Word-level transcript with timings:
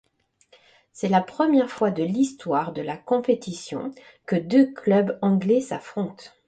C'est 0.93 1.09
la 1.09 1.21
première 1.21 1.69
fois 1.69 1.91
de 1.91 2.01
l'histoire 2.01 2.73
de 2.73 2.81
la 2.81 2.97
compétition 2.97 3.91
que 4.25 4.35
deux 4.35 4.71
clubs 4.73 5.19
anglais 5.21 5.61
s'opposent. 5.61 6.31